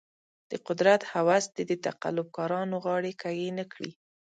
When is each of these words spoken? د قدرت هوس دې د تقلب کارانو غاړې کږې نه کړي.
د 0.51 0.51
قدرت 0.67 1.01
هوس 1.11 1.45
دې 1.55 1.63
د 1.71 1.73
تقلب 1.85 2.27
کارانو 2.37 2.75
غاړې 2.85 3.11
کږې 3.21 3.49
نه 3.59 3.65
کړي. 3.73 3.91